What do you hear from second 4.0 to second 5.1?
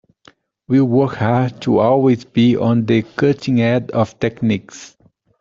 techniques.